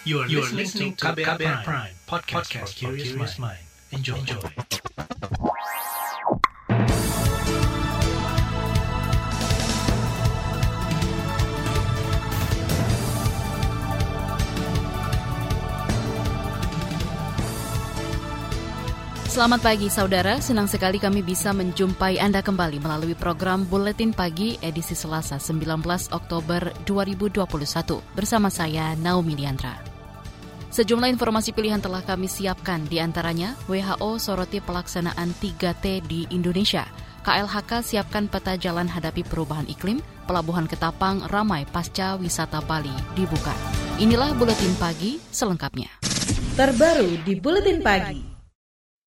[0.00, 3.60] You are, you are listening to KBR, Prime, Prime podcast, podcast for curious mind.
[3.92, 4.16] Enjoy.
[4.16, 4.40] Enjoy.
[19.28, 24.96] Selamat pagi saudara, senang sekali kami bisa menjumpai Anda kembali melalui program Buletin Pagi edisi
[24.96, 25.84] Selasa 19
[26.16, 27.36] Oktober 2021
[28.16, 29.89] bersama saya Naomi Liandra.
[30.70, 36.86] Sejumlah informasi pilihan telah kami siapkan di antaranya WHO soroti pelaksanaan 3T di Indonesia,
[37.26, 39.98] KLHK siapkan peta jalan hadapi perubahan iklim,
[40.30, 43.50] Pelabuhan Ketapang ramai pasca wisata Bali dibuka.
[43.98, 45.90] Inilah Buletin Pagi selengkapnya.
[46.54, 48.29] Terbaru di Buletin Pagi.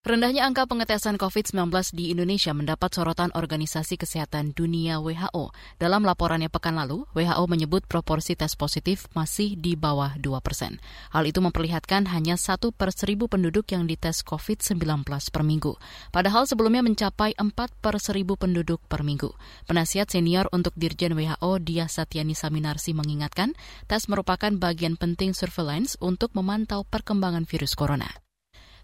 [0.03, 5.55] Rendahnya angka pengetesan COVID-19 di Indonesia mendapat sorotan Organisasi Kesehatan Dunia WHO.
[5.79, 10.83] Dalam laporannya pekan lalu, WHO menyebut proporsi tes positif masih di bawah 2 persen.
[11.15, 15.79] Hal itu memperlihatkan hanya satu per seribu penduduk yang dites COVID-19 per minggu.
[16.11, 19.31] Padahal sebelumnya mencapai 4 per seribu penduduk per minggu.
[19.71, 23.55] Penasihat senior untuk Dirjen WHO Dia Satyani Saminarsi mengingatkan,
[23.87, 28.22] tes merupakan bagian penting surveillance untuk memantau perkembangan virus corona.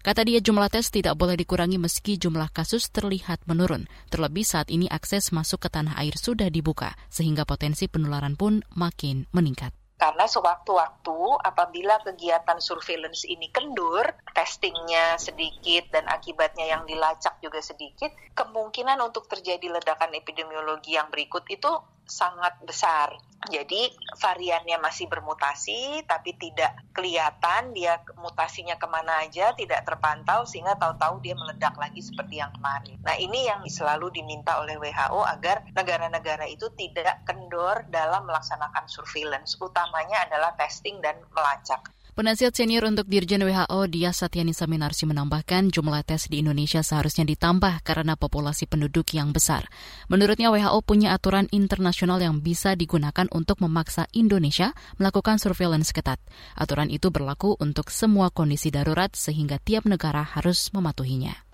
[0.00, 3.84] Kata dia jumlah tes tidak boleh dikurangi meski jumlah kasus terlihat menurun.
[4.08, 9.28] Terlebih saat ini akses masuk ke tanah air sudah dibuka, sehingga potensi penularan pun makin
[9.36, 9.76] meningkat.
[10.00, 18.08] Karena sewaktu-waktu apabila kegiatan surveillance ini kendur, testingnya sedikit dan akibatnya yang dilacak juga sedikit,
[18.32, 21.68] kemungkinan untuk terjadi ledakan epidemiologi yang berikut itu
[22.10, 23.14] sangat besar.
[23.48, 23.88] Jadi
[24.20, 31.24] variannya masih bermutasi, tapi tidak kelihatan dia mutasinya ke mana aja, tidak terpantau sehingga tahu-tahu
[31.24, 33.00] dia meledak lagi seperti yang kemarin.
[33.00, 39.56] Nah ini yang selalu diminta oleh WHO agar negara-negara itu tidak kendor dalam melaksanakan surveillance,
[39.56, 41.80] utamanya adalah testing dan melacak.
[42.10, 47.86] Penasihat senior untuk Dirjen WHO Dia Satyani Saminarsi menambahkan jumlah tes di Indonesia seharusnya ditambah
[47.86, 49.70] karena populasi penduduk yang besar.
[50.10, 56.18] Menurutnya WHO punya aturan internasional yang bisa digunakan untuk memaksa Indonesia melakukan surveillance ketat.
[56.58, 61.49] Aturan itu berlaku untuk semua kondisi darurat sehingga tiap negara harus mematuhinya.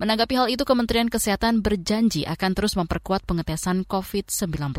[0.00, 4.72] Menanggapi hal itu, Kementerian Kesehatan berjanji akan terus memperkuat pengetesan COVID-19.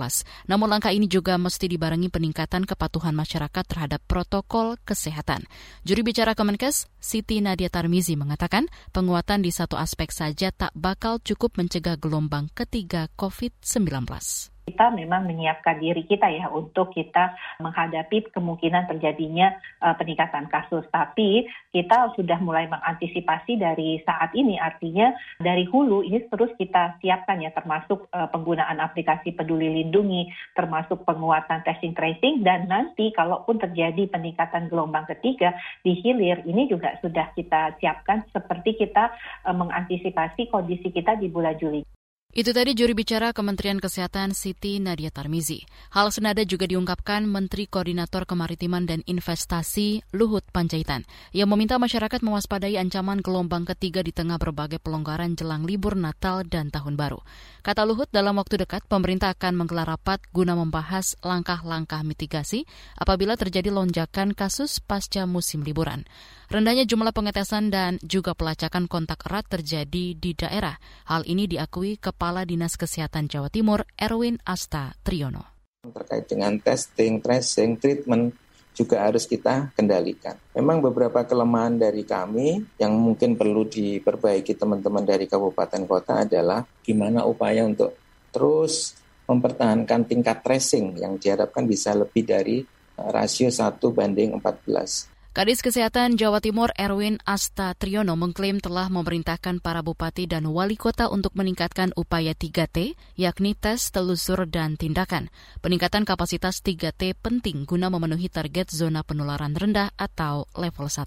[0.49, 5.45] Namun langkah ini juga mesti dibarengi peningkatan kepatuhan masyarakat terhadap protokol kesehatan.
[5.85, 11.59] Juri bicara Kemenkes, Siti Nadia Tarmizi mengatakan penguatan di satu aspek saja tak bakal cukup
[11.59, 19.53] mencegah gelombang ketiga COVID-19 kita memang menyiapkan diri kita ya untuk kita menghadapi kemungkinan terjadinya
[19.83, 20.87] uh, peningkatan kasus.
[20.89, 27.43] Tapi kita sudah mulai mengantisipasi dari saat ini, artinya dari hulu ini terus kita siapkan
[27.43, 34.09] ya, termasuk uh, penggunaan aplikasi Peduli Lindungi, termasuk penguatan testing tracing, dan nanti kalaupun terjadi
[34.09, 35.53] peningkatan gelombang ketiga
[35.85, 39.13] di hilir, ini juga sudah kita siapkan seperti kita
[39.45, 41.92] uh, mengantisipasi kondisi kita di bulan Juli.
[42.33, 45.69] Itu tadi juri bicara Kementerian Kesehatan Siti Nadia Tarmizi.
[45.93, 52.81] Hal senada juga diungkapkan Menteri Koordinator Kemaritiman dan Investasi Luhut Panjaitan yang meminta masyarakat mewaspadai
[52.81, 57.21] ancaman gelombang ketiga di tengah berbagai pelonggaran jelang libur Natal dan Tahun Baru.
[57.61, 62.65] Kata Luhut, dalam waktu dekat pemerintah akan menggelar rapat guna membahas langkah-langkah mitigasi
[62.97, 66.09] apabila terjadi lonjakan kasus pasca musim liburan.
[66.53, 70.77] Rendahnya jumlah pengetesan dan juga pelacakan kontak erat terjadi di daerah.
[71.09, 75.49] Hal ini diakui Kepala Dinas Kesehatan Jawa Timur Erwin Asta Triyono.
[75.81, 78.37] Terkait dengan testing, tracing, treatment
[78.77, 80.37] juga harus kita kendalikan.
[80.53, 87.25] Memang beberapa kelemahan dari kami yang mungkin perlu diperbaiki teman-teman dari kabupaten kota adalah gimana
[87.25, 87.97] upaya untuk
[88.29, 88.93] terus
[89.25, 92.61] mempertahankan tingkat tracing yang diharapkan bisa lebih dari
[92.93, 95.12] rasio 1 banding 14.
[95.33, 101.09] Kadis Kesehatan Jawa Timur Erwin Asta Triyono mengklaim telah memerintahkan para bupati dan wali kota
[101.09, 105.33] untuk meningkatkan upaya 3T, yakni tes, telusur, dan tindakan.
[105.65, 111.01] Peningkatan kapasitas 3T penting guna memenuhi target zona penularan rendah atau level 1.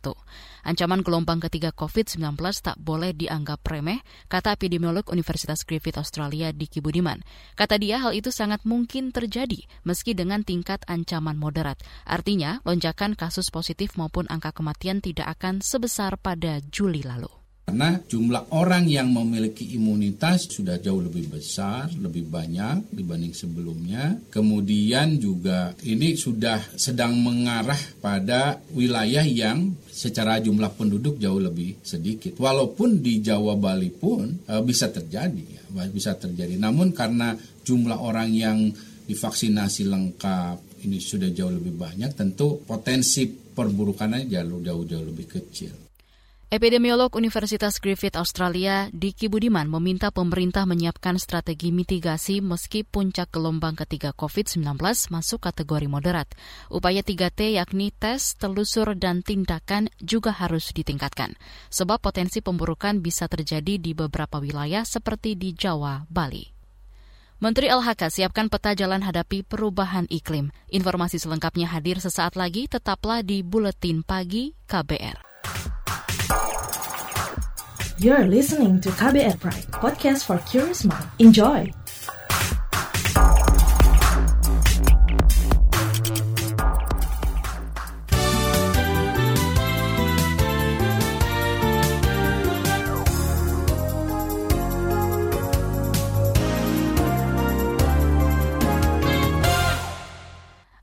[0.66, 2.34] Ancaman gelombang ketiga COVID-19
[2.66, 7.22] tak boleh dianggap remeh, kata epidemiolog Universitas Griffith Australia Diki Budiman.
[7.54, 11.78] Kata dia hal itu sangat mungkin terjadi meski dengan tingkat ancaman moderat.
[12.02, 17.28] Artinya, lonjakan kasus positif maupun maupun angka kematian tidak akan sebesar pada Juli lalu.
[17.68, 24.16] Karena jumlah orang yang memiliki imunitas sudah jauh lebih besar, lebih banyak dibanding sebelumnya.
[24.32, 32.40] Kemudian juga ini sudah sedang mengarah pada wilayah yang secara jumlah penduduk jauh lebih sedikit.
[32.40, 36.56] Walaupun di Jawa Bali pun e, bisa terjadi, ya, bisa terjadi.
[36.56, 37.36] Namun karena
[37.68, 38.72] jumlah orang yang
[39.04, 45.86] divaksinasi lengkap ini sudah jauh lebih banyak, tentu potensi perburukannya jauh jauh jauh lebih kecil.
[46.46, 54.14] Epidemiolog Universitas Griffith Australia, Diki Budiman, meminta pemerintah menyiapkan strategi mitigasi meski puncak gelombang ketiga
[54.14, 54.78] COVID-19
[55.10, 56.30] masuk kategori moderat.
[56.70, 61.34] Upaya 3T yakni tes, telusur, dan tindakan juga harus ditingkatkan.
[61.74, 66.55] Sebab potensi pemburukan bisa terjadi di beberapa wilayah seperti di Jawa, Bali.
[67.36, 70.48] Menteri LHK siapkan peta jalan hadapi perubahan iklim.
[70.72, 75.20] Informasi selengkapnya hadir sesaat lagi, tetaplah di Buletin Pagi KBR.
[78.00, 81.04] You're listening to KBR Pride, podcast for curious mind.
[81.20, 81.68] Enjoy!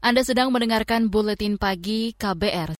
[0.03, 2.75] Anda sedang mendengarkan buletin pagi KBR.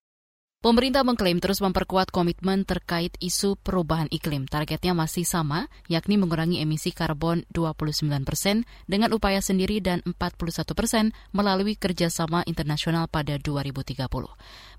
[0.60, 4.44] Pemerintah mengklaim terus memperkuat komitmen terkait isu perubahan iklim.
[4.44, 11.16] Targetnya masih sama, yakni mengurangi emisi karbon 29 persen dengan upaya sendiri dan 41 persen
[11.32, 14.04] melalui kerjasama internasional pada 2030.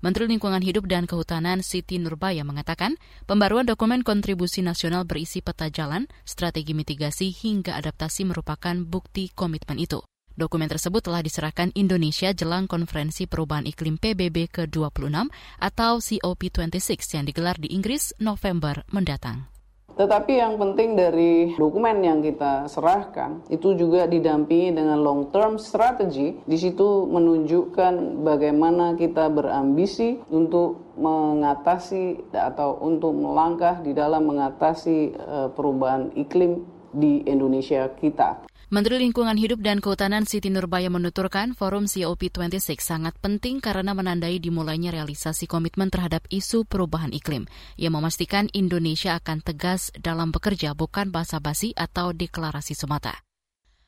[0.05, 2.93] Menteri Lingkungan Hidup dan Kehutanan Siti Nurbaya mengatakan,
[3.25, 10.05] pembaruan dokumen kontribusi nasional berisi peta jalan, strategi mitigasi hingga adaptasi merupakan bukti komitmen itu.
[10.35, 15.31] Dokumen tersebut telah diserahkan Indonesia jelang konferensi perubahan iklim PBB ke-26
[15.63, 19.47] atau COP26 yang digelar di Inggris November mendatang.
[19.95, 26.35] Tetapi yang penting dari dokumen yang kita serahkan itu juga didampingi dengan long term strategy.
[26.43, 35.47] Di situ menunjukkan bagaimana kita berambisi untuk mengatasi atau untuk melangkah di dalam mengatasi uh,
[35.55, 38.43] perubahan iklim di Indonesia kita.
[38.73, 44.89] Menteri Lingkungan Hidup dan Kehutanan Siti Nurbaya menuturkan forum COP26 sangat penting karena menandai dimulainya
[44.89, 47.45] realisasi komitmen terhadap isu perubahan iklim.
[47.77, 53.24] Ia memastikan Indonesia akan tegas dalam bekerja bukan basa-basi atau deklarasi semata.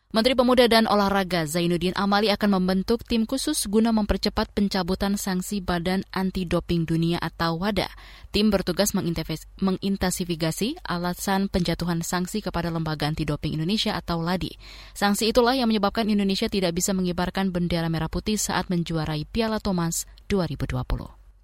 [0.07, 6.07] Menteri Pemuda dan Olahraga Zainuddin Amali akan membentuk tim khusus guna mempercepat pencabutan sanksi Badan
[6.15, 7.91] Anti Doping Dunia atau WADA.
[8.31, 14.55] Tim bertugas mengintensifikasi alasan penjatuhan sanksi kepada Lembaga Anti Doping Indonesia atau LADI.
[14.95, 20.07] Sanksi itulah yang menyebabkan Indonesia tidak bisa mengibarkan bendera merah putih saat menjuarai Piala Thomas
[20.31, 20.87] 2020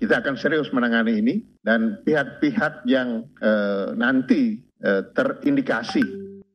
[0.04, 6.04] kita akan serius menangani ini dan pihak-pihak yang eh, nanti eh, terindikasi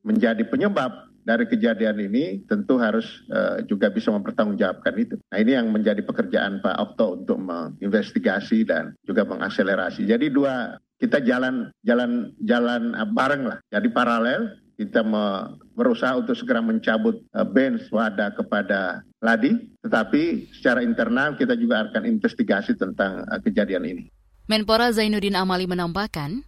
[0.04, 5.20] menjadi penyebab dari kejadian ini tentu harus uh, juga bisa mempertanggungjawabkan itu.
[5.28, 10.08] Nah ini yang menjadi pekerjaan Pak Okto untuk menginvestigasi dan juga mengakselerasi.
[10.08, 13.60] Jadi dua kita jalan jalan jalan uh, bareng lah.
[13.68, 20.80] Jadi paralel kita me, berusaha untuk segera mencabut uh, bench wadah kepada Ladi, tetapi secara
[20.80, 24.04] internal kita juga akan investigasi tentang uh, kejadian ini.
[24.48, 26.40] Menpora Zainuddin Amali menambahkan,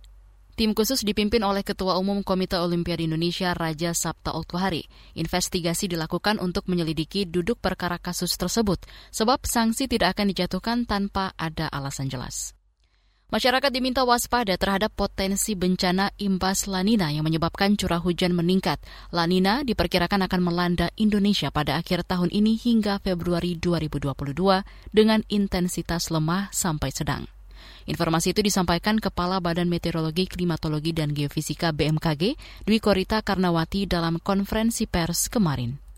[0.61, 4.85] Tim khusus dipimpin oleh Ketua Umum Komite Olimpiade Indonesia Raja Sabta Oktohari.
[5.17, 8.77] Investigasi dilakukan untuk menyelidiki duduk perkara kasus tersebut,
[9.09, 12.53] sebab sanksi tidak akan dijatuhkan tanpa ada alasan jelas.
[13.33, 18.85] Masyarakat diminta waspada terhadap potensi bencana imbas lanina yang menyebabkan curah hujan meningkat.
[19.17, 24.13] Lanina diperkirakan akan melanda Indonesia pada akhir tahun ini hingga Februari 2022
[24.93, 27.40] dengan intensitas lemah sampai sedang.
[27.89, 34.85] Informasi itu disampaikan Kepala Badan Meteorologi, Klimatologi, dan Geofisika BMKG, Dwi Korita Karnawati dalam konferensi
[34.85, 35.91] pers kemarin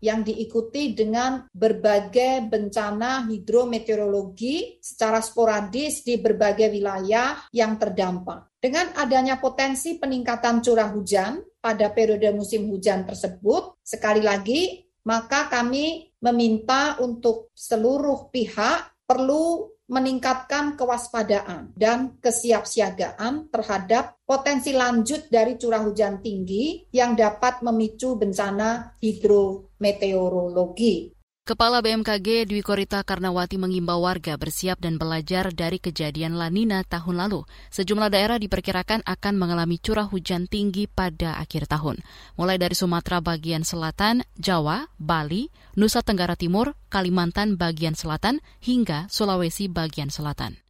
[0.00, 8.56] yang diikuti dengan berbagai bencana hidrometeorologi secara sporadis di berbagai wilayah yang terdampak.
[8.56, 16.12] Dengan adanya potensi peningkatan curah hujan pada periode musim hujan tersebut, sekali lagi, maka kami
[16.20, 26.22] meminta untuk seluruh pihak perlu meningkatkan kewaspadaan dan kesiapsiagaan terhadap potensi lanjut dari curah hujan
[26.22, 31.10] tinggi yang dapat memicu bencana hidrometeorologi.
[31.50, 37.42] Kepala BMKG Dwi Korita Karnawati mengimbau warga bersiap dan belajar dari kejadian lanina tahun lalu.
[37.74, 42.06] Sejumlah daerah diperkirakan akan mengalami curah hujan tinggi pada akhir tahun.
[42.38, 49.66] Mulai dari Sumatera bagian selatan, Jawa, Bali, Nusa Tenggara Timur, Kalimantan bagian selatan, hingga Sulawesi
[49.66, 50.69] bagian selatan.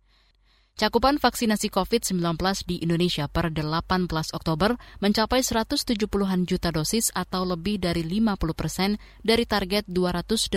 [0.80, 8.00] Cakupan vaksinasi COVID-19 di Indonesia per 18 Oktober mencapai 170-an juta dosis atau lebih dari
[8.00, 10.56] 50 persen dari target 208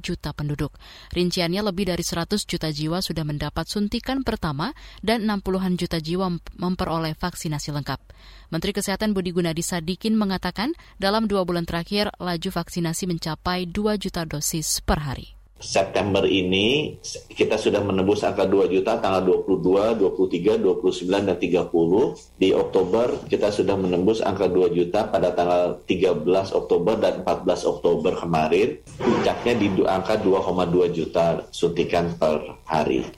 [0.00, 0.72] juta penduduk.
[1.12, 4.72] Rinciannya lebih dari 100 juta jiwa sudah mendapat suntikan pertama
[5.04, 8.00] dan 60-an juta jiwa memperoleh vaksinasi lengkap.
[8.48, 14.24] Menteri Kesehatan Budi Gunadi Sadikin mengatakan dalam dua bulan terakhir laju vaksinasi mencapai 2 juta
[14.24, 15.37] dosis per hari.
[15.58, 16.94] September ini
[17.34, 22.38] kita sudah menembus angka 2 juta tanggal 22, 23, 29, dan 30.
[22.38, 28.14] Di Oktober kita sudah menembus angka 2 juta pada tanggal 13 Oktober dan 14 Oktober
[28.14, 28.78] kemarin.
[29.02, 33.17] Puncaknya di angka 2,2 juta suntikan per hari.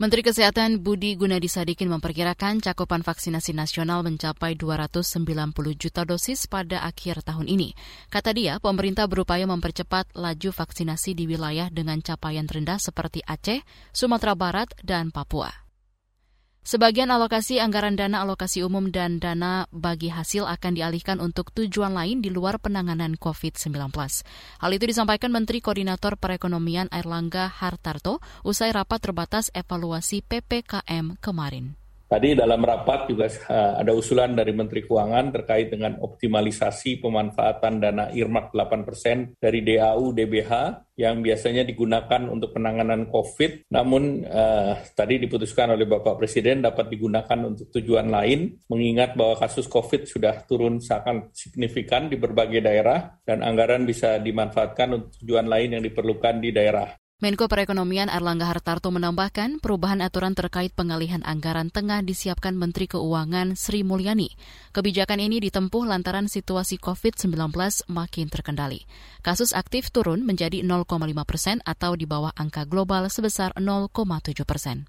[0.00, 5.20] Menteri Kesehatan Budi Gunadi Sadikin memperkirakan cakupan vaksinasi nasional mencapai 290
[5.76, 7.76] juta dosis pada akhir tahun ini.
[8.08, 13.60] Kata dia, pemerintah berupaya mempercepat laju vaksinasi di wilayah dengan capaian rendah seperti Aceh,
[13.92, 15.69] Sumatera Barat, dan Papua.
[16.60, 22.20] Sebagian alokasi anggaran dana alokasi umum dan dana bagi hasil akan dialihkan untuk tujuan lain
[22.20, 23.80] di luar penanganan COVID-19.
[24.60, 31.79] Hal itu disampaikan Menteri Koordinator Perekonomian Airlangga Hartarto usai rapat terbatas evaluasi PPKM kemarin.
[32.10, 38.10] Tadi dalam rapat juga eh, ada usulan dari Menteri Keuangan terkait dengan optimalisasi pemanfaatan dana
[38.10, 40.50] IRMAK 8% dari DAU DBH
[40.98, 47.38] yang biasanya digunakan untuk penanganan COVID, namun eh, tadi diputuskan oleh Bapak Presiden dapat digunakan
[47.46, 53.46] untuk tujuan lain, mengingat bahwa kasus COVID sudah turun sangat signifikan di berbagai daerah dan
[53.46, 56.99] anggaran bisa dimanfaatkan untuk tujuan lain yang diperlukan di daerah.
[57.20, 63.84] Menko Perekonomian Erlangga Hartarto menambahkan perubahan aturan terkait pengalihan anggaran tengah disiapkan Menteri Keuangan Sri
[63.84, 64.32] Mulyani.
[64.72, 67.52] Kebijakan ini ditempuh lantaran situasi COVID-19
[67.92, 68.88] makin terkendali.
[69.20, 70.88] Kasus aktif turun menjadi 0,5
[71.28, 73.92] persen atau di bawah angka global sebesar 0,7
[74.48, 74.88] persen.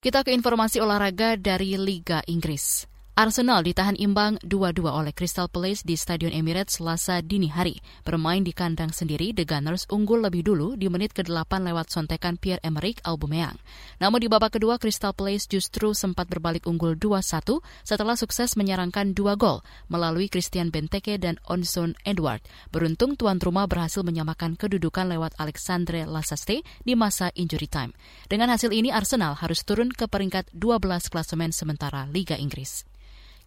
[0.00, 2.88] Kita ke informasi olahraga dari Liga Inggris.
[3.18, 7.82] Arsenal ditahan imbang 2-2 oleh Crystal Palace di Stadion Emirates Selasa dini hari.
[8.06, 13.02] Bermain di kandang sendiri, The Gunners unggul lebih dulu di menit ke-8 lewat sontekan Pierre-Emerick
[13.02, 13.58] Aubameyang.
[13.98, 19.34] Namun di babak kedua, Crystal Palace justru sempat berbalik unggul 2-1 setelah sukses menyerangkan dua
[19.34, 22.40] gol melalui Christian Benteke dan Onson Edward.
[22.70, 27.90] Beruntung tuan rumah berhasil menyamakan kedudukan lewat Alexandre Lasaste di masa injury time.
[28.30, 32.86] Dengan hasil ini, Arsenal harus turun ke peringkat 12 klasemen sementara Liga Inggris.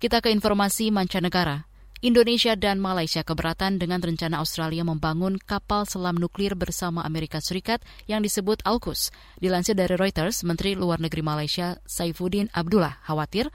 [0.01, 1.65] Kita ke informasi mancanegara.
[2.03, 7.79] Indonesia dan Malaysia keberatan dengan rencana Australia membangun kapal selam nuklir bersama Amerika Serikat
[8.11, 9.15] yang disebut AUKUS.
[9.39, 13.47] Dilansir dari Reuters, Menteri Luar Negeri Malaysia Saifuddin Abdullah khawatir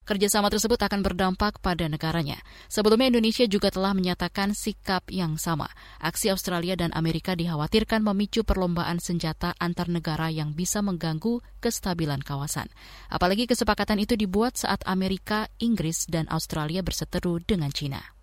[0.00, 2.40] Kerjasama tersebut akan berdampak pada negaranya.
[2.66, 5.68] Sebelumnya Indonesia juga telah menyatakan sikap yang sama.
[6.00, 12.72] Aksi Australia dan Amerika dikhawatirkan memicu perlombaan senjata antar negara yang bisa mengganggu kestabilan kawasan.
[13.12, 18.19] Apalagi kesepakatan itu dibuat saat Amerika, Inggris, dan Australia berseteru dengan China.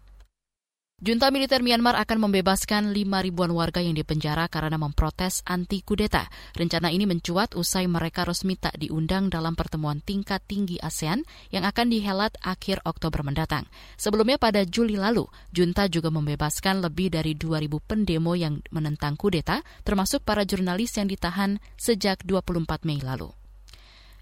[0.97, 6.25] Junta militer Myanmar akan membebaskan 5 ribuan warga yang dipenjara karena memprotes anti kudeta.
[6.57, 11.21] Rencana ini mencuat usai mereka resmi tak diundang dalam pertemuan tingkat tinggi ASEAN
[11.53, 13.69] yang akan dihelat akhir Oktober mendatang.
[13.93, 20.25] Sebelumnya pada Juli lalu, junta juga membebaskan lebih dari 2.000 pendemo yang menentang kudeta, termasuk
[20.25, 23.36] para jurnalis yang ditahan sejak 24 Mei lalu.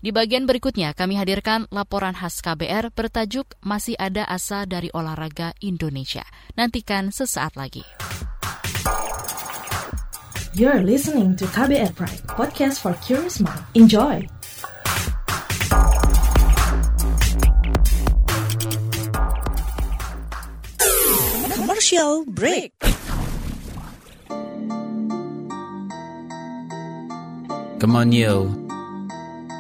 [0.04, 6.28] Di bagian berikutnya kami hadirkan laporan khas KBR bertajuk Masih Ada Asa dari Olahraga Indonesia.
[6.60, 7.86] Nantikan sesaat lagi.
[10.56, 13.60] You're listening to KBR Pride, podcast for curious mind.
[13.76, 14.24] Enjoy!
[21.52, 22.72] Commercial break.
[27.80, 28.65] Come on, you.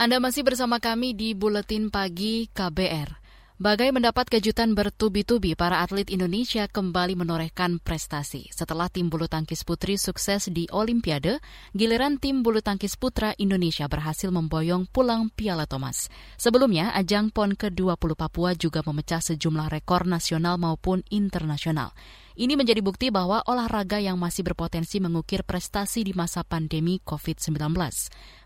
[0.00, 3.19] Anda masih bersama kami di Buletin Pagi KBR.
[3.60, 8.48] Bagai mendapat kejutan bertubi-tubi, para atlet Indonesia kembali menorehkan prestasi.
[8.56, 11.44] Setelah tim bulu tangkis putri sukses di Olimpiade,
[11.76, 16.08] giliran tim bulu tangkis putra Indonesia berhasil memboyong pulang Piala Thomas.
[16.40, 21.92] Sebelumnya, ajang PON ke-20 Papua juga memecah sejumlah rekor nasional maupun internasional.
[22.40, 27.76] Ini menjadi bukti bahwa olahraga yang masih berpotensi mengukir prestasi di masa pandemi COVID-19.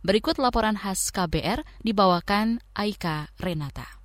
[0.03, 4.04] Berikut laporan khas KBR dibawakan Aika Renata.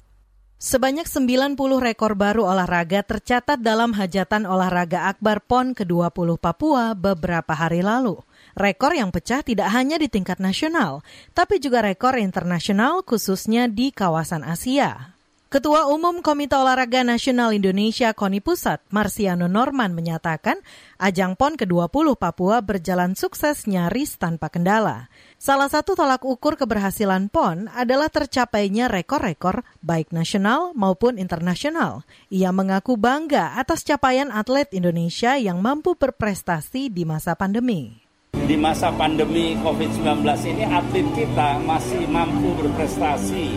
[0.59, 7.79] Sebanyak 90 rekor baru olahraga tercatat dalam hajatan olahraga Akbar PON ke-20 Papua beberapa hari
[7.79, 8.19] lalu.
[8.59, 10.99] Rekor yang pecah tidak hanya di tingkat nasional,
[11.31, 15.15] tapi juga rekor internasional khususnya di kawasan Asia.
[15.47, 20.59] Ketua Umum Komite Olahraga Nasional Indonesia KONI Pusat, Marsiano Norman menyatakan,
[20.99, 25.07] ajang PON ke-20 Papua berjalan sukses nyaris tanpa kendala.
[25.39, 32.03] Salah satu tolak ukur keberhasilan PON adalah tercapainya rekor-rekor baik nasional maupun internasional.
[32.27, 38.03] Ia mengaku bangga atas capaian atlet Indonesia yang mampu berprestasi di masa pandemi.
[38.35, 43.47] Di masa pandemi COVID-19 ini atlet kita masih mampu berprestasi,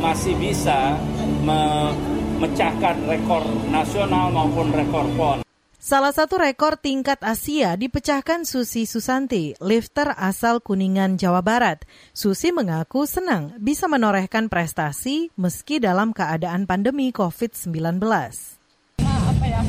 [0.00, 0.96] masih bisa
[1.44, 5.47] memecahkan rekor nasional maupun rekor PON.
[5.78, 11.86] Salah satu rekor tingkat Asia dipecahkan Susi Susanti, lifter asal Kuningan, Jawa Barat.
[12.10, 18.02] Susi mengaku senang bisa menorehkan prestasi meski dalam keadaan pandemi COVID-19.
[18.02, 19.62] Nah, apa ya?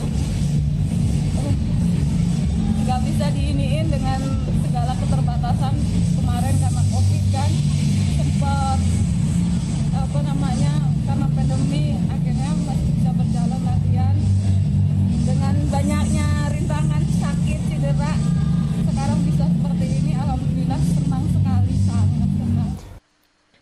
[2.90, 3.49] Nggak bisa diiniin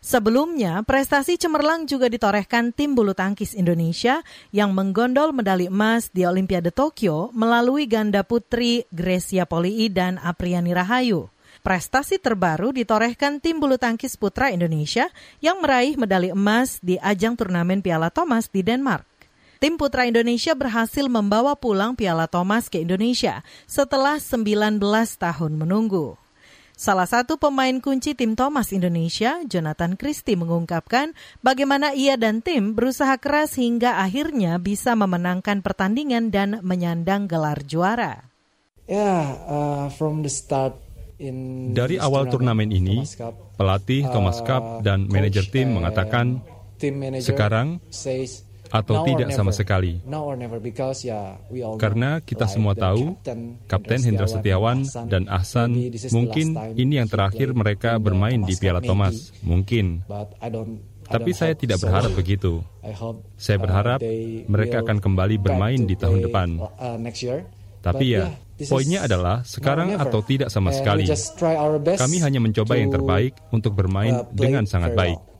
[0.07, 4.23] Sebelumnya, prestasi cemerlang juga ditorehkan tim bulu tangkis Indonesia
[4.55, 11.27] yang menggondol medali emas di Olimpiade Tokyo melalui ganda putri Grecia Polii dan Apriani Rahayu.
[11.59, 15.11] Prestasi terbaru ditorehkan tim bulu tangkis putra Indonesia
[15.43, 19.16] yang meraih medali emas di ajang turnamen Piala Thomas di Denmark.
[19.57, 24.81] Tim putra Indonesia berhasil membawa pulang Piala Thomas ke Indonesia setelah 19
[25.17, 26.17] tahun menunggu.
[26.77, 33.17] Salah satu pemain kunci tim Thomas Indonesia, Jonathan Christie mengungkapkan bagaimana ia dan tim berusaha
[33.17, 38.29] keras hingga akhirnya bisa memenangkan pertandingan dan menyandang gelar juara.
[38.85, 40.77] Yeah, uh, from the start
[41.73, 43.01] dari awal turnamen ini,
[43.57, 46.45] pelatih Thomas Cup dan manajer tim mengatakan
[47.17, 47.81] sekarang
[48.69, 50.01] atau tidak sama sekali.
[51.79, 53.15] Karena kita semua tahu,
[53.67, 55.75] Kapten Hendra Setiawan dan Ahsan
[56.11, 59.31] mungkin ini yang terakhir mereka bermain di Piala Thomas.
[59.43, 60.03] Mungkin.
[61.07, 62.59] Tapi saya tidak berharap begitu.
[63.39, 63.99] Saya berharap
[64.47, 66.59] mereka akan kembali bermain di tahun depan.
[67.77, 71.05] Tapi ya, Poinnya adalah sekarang atau tidak sama sekali.
[71.93, 75.36] Kami hanya mencoba yang terbaik untuk bermain uh, dengan sangat baik.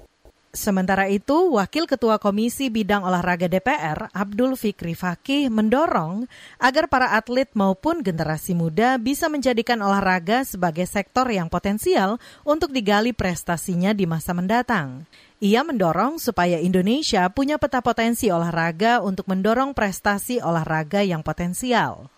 [0.55, 6.25] Sementara itu, Wakil Ketua Komisi Bidang Olahraga DPR, Abdul Fikri Fakih, mendorong
[6.57, 13.12] agar para atlet maupun generasi muda bisa menjadikan olahraga sebagai sektor yang potensial untuk digali
[13.12, 15.05] prestasinya di masa mendatang.
[15.43, 22.10] Ia mendorong supaya Indonesia punya peta potensi olahraga untuk mendorong prestasi olahraga yang potensial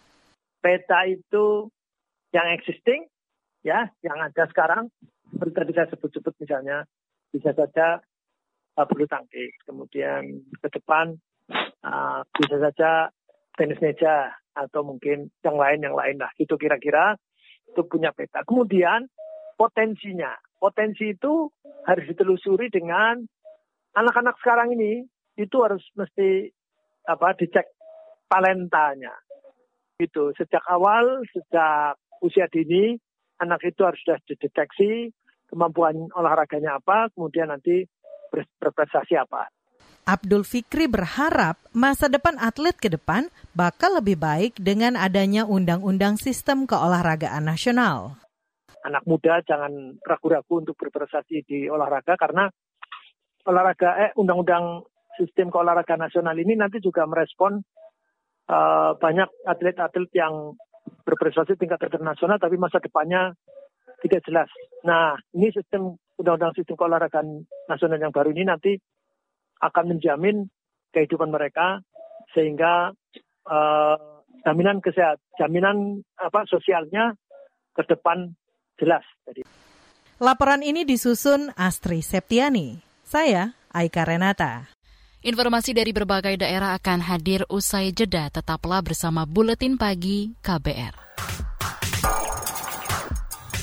[0.60, 1.68] peta itu
[2.36, 3.08] yang existing,
[3.66, 4.92] ya, yang ada sekarang,
[5.34, 6.86] seperti tadi saya sebut-sebut misalnya,
[7.34, 8.04] bisa saja
[8.80, 11.20] uh, bulu tangkis, kemudian ke depan
[11.84, 13.12] uh, bisa saja
[13.60, 17.20] tenis meja atau mungkin yang lain yang lain lah, itu kira-kira
[17.68, 18.48] itu punya peta.
[18.48, 19.12] Kemudian
[19.60, 21.52] potensinya, potensi itu
[21.84, 23.20] harus ditelusuri dengan
[23.94, 25.04] anak-anak sekarang ini.
[25.40, 26.52] Itu harus mesti
[27.08, 27.68] apa dicek
[28.28, 29.16] talentanya.
[30.00, 33.00] Itu sejak awal, sejak usia dini,
[33.40, 35.12] anak itu harus sudah dideteksi
[35.50, 37.88] kemampuan olahraganya apa, kemudian nanti
[38.32, 39.50] berprestasi apa.
[40.10, 46.66] Abdul Fikri berharap masa depan atlet ke depan bakal lebih baik dengan adanya undang-undang sistem
[46.66, 48.18] keolahragaan nasional.
[48.82, 52.50] Anak muda jangan ragu-ragu untuk berprestasi di olahraga karena
[53.46, 54.82] olahraga eh undang-undang
[55.20, 57.60] sistem keolahragaan nasional ini nanti juga merespon
[58.50, 60.58] uh, banyak atlet-atlet yang
[61.06, 63.36] berprestasi tingkat internasional tapi masa depannya
[64.02, 64.50] tidak jelas.
[64.88, 68.76] Nah, ini sistem undang-undang sistem keolahragaan nasional yang baru ini nanti
[69.64, 70.52] akan menjamin
[70.92, 71.80] kehidupan mereka
[72.36, 72.92] sehingga
[73.48, 73.98] uh,
[74.44, 77.16] jaminan kesehatan, jaminan apa sosialnya
[77.74, 78.36] ke depan
[78.78, 79.04] jelas.
[79.28, 79.48] Jadi.
[80.20, 82.84] Laporan ini disusun Astri Septiani.
[83.08, 84.68] Saya Aika Renata.
[85.20, 88.32] Informasi dari berbagai daerah akan hadir usai jeda.
[88.32, 91.49] Tetaplah bersama Buletin Pagi KBR.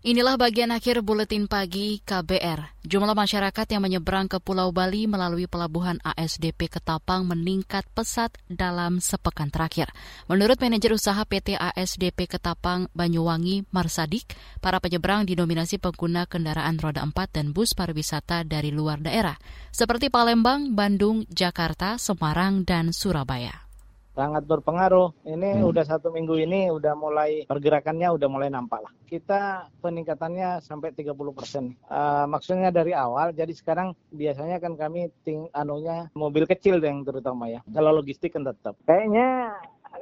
[0.00, 2.88] Inilah bagian akhir buletin pagi KBR.
[2.88, 9.52] Jumlah masyarakat yang menyeberang ke Pulau Bali melalui pelabuhan ASDP Ketapang meningkat pesat dalam sepekan
[9.52, 9.92] terakhir.
[10.24, 14.32] Menurut manajer usaha PT ASDP Ketapang Banyuwangi Marsadik,
[14.64, 19.36] para penyeberang didominasi pengguna kendaraan roda 4 dan bus pariwisata dari luar daerah,
[19.68, 23.69] seperti Palembang, Bandung, Jakarta, Semarang, dan Surabaya
[24.14, 25.14] sangat berpengaruh.
[25.26, 25.70] Ini hmm.
[25.70, 28.92] udah satu minggu ini udah mulai pergerakannya udah mulai nampak lah.
[29.06, 31.64] Kita peningkatannya sampai 30 persen.
[31.90, 37.50] Uh, maksudnya dari awal, jadi sekarang biasanya kan kami ting anunya mobil kecil yang terutama
[37.50, 37.60] ya.
[37.70, 38.78] Kalau logistik kan tetap.
[38.86, 39.58] Kayaknya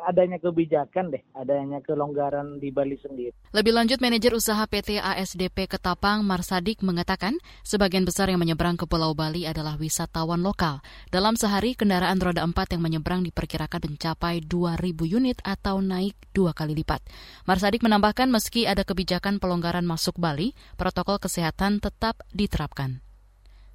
[0.09, 3.37] adanya kebijakan deh, adanya kelonggaran di Bali sendiri.
[3.53, 9.13] Lebih lanjut, manajer usaha PT ASDP Ketapang Marsadik mengatakan sebagian besar yang menyeberang ke Pulau
[9.13, 10.81] Bali adalah wisatawan lokal.
[11.13, 16.73] Dalam sehari, kendaraan roda 4 yang menyeberang diperkirakan mencapai 2.000 unit atau naik dua kali
[16.79, 17.03] lipat.
[17.45, 23.03] Marsadik menambahkan meski ada kebijakan pelonggaran masuk Bali, protokol kesehatan tetap diterapkan.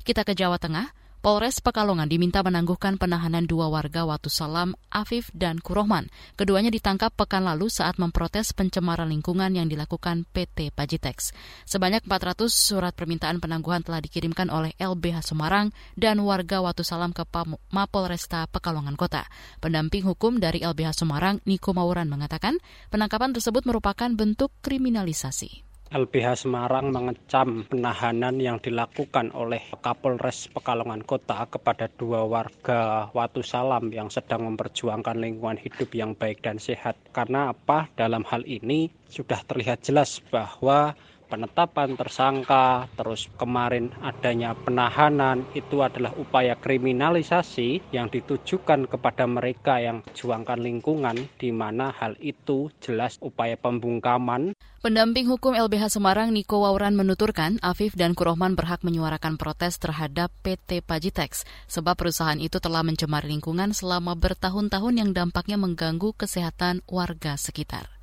[0.03, 1.02] Kita ke Jawa Tengah.
[1.23, 6.11] Polres Pekalongan diminta menangguhkan penahanan dua warga Watu Salam, Afif dan Kurohman.
[6.35, 11.31] Keduanya ditangkap pekan lalu saat memprotes pencemaran lingkungan yang dilakukan PT Pajitex.
[11.63, 17.23] Sebanyak 400 surat permintaan penangguhan telah dikirimkan oleh LBH Semarang dan warga Watu Salam ke
[17.71, 19.23] Mapolresta Pekalongan Kota.
[19.63, 22.59] Pendamping hukum dari LBH Semarang, Niko Mauran, mengatakan
[22.91, 25.62] penangkapan tersebut merupakan bentuk kriminalisasi.
[25.93, 33.93] LBH Semarang mengecam penahanan yang dilakukan oleh Kapolres Pekalongan Kota kepada dua warga Watu Salam
[33.93, 36.97] yang sedang memperjuangkan lingkungan hidup yang baik dan sehat.
[37.13, 37.93] Karena apa?
[37.93, 40.97] Dalam hal ini sudah terlihat jelas bahwa
[41.33, 50.05] penetapan tersangka, terus kemarin adanya penahanan, itu adalah upaya kriminalisasi yang ditujukan kepada mereka yang
[50.05, 54.53] perjuangkan lingkungan, di mana hal itu jelas upaya pembungkaman.
[54.85, 60.83] Pendamping hukum LBH Semarang Niko Wauran menuturkan Afif dan Kurohman berhak menyuarakan protes terhadap PT
[60.83, 68.02] Pajitex sebab perusahaan itu telah mencemari lingkungan selama bertahun-tahun yang dampaknya mengganggu kesehatan warga sekitar.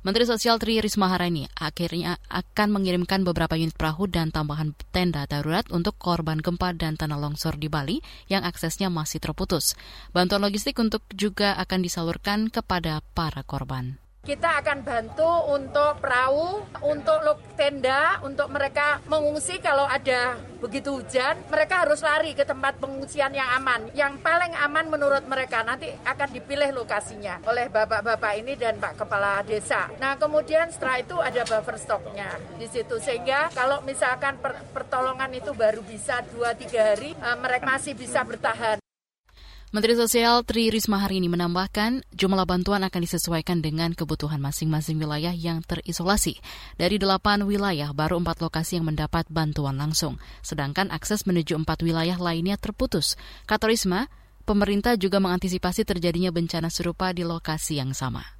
[0.00, 5.28] Menteri Sosial Tri Risma hari ini akhirnya akan mengirimkan beberapa unit perahu dan tambahan tenda
[5.28, 9.76] darurat untuk korban gempa dan tanah longsor di Bali yang aksesnya masih terputus.
[10.16, 14.00] Bantuan logistik untuk juga akan disalurkan kepada para korban.
[14.20, 21.40] Kita akan bantu untuk perahu, untuk tenda, untuk mereka mengungsi kalau ada begitu hujan.
[21.48, 23.88] Mereka harus lari ke tempat pengungsian yang aman.
[23.96, 29.40] Yang paling aman menurut mereka nanti akan dipilih lokasinya oleh bapak-bapak ini dan Pak Kepala
[29.40, 29.88] Desa.
[29.96, 32.28] Nah kemudian setelah itu ada buffer stoknya
[32.60, 33.00] di situ.
[33.00, 34.36] Sehingga kalau misalkan
[34.76, 38.79] pertolongan itu baru bisa 2-3 hari, eh, mereka masih bisa bertahan.
[39.70, 45.30] Menteri Sosial Tri Risma hari ini menambahkan jumlah bantuan akan disesuaikan dengan kebutuhan masing-masing wilayah
[45.30, 46.42] yang terisolasi.
[46.74, 52.18] Dari delapan wilayah, baru empat lokasi yang mendapat bantuan langsung, sedangkan akses menuju empat wilayah
[52.18, 53.14] lainnya terputus.
[53.46, 54.10] Kata Risma,
[54.42, 58.39] pemerintah juga mengantisipasi terjadinya bencana serupa di lokasi yang sama.